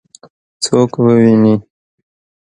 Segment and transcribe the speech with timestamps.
[0.63, 1.53] څوک وویني؟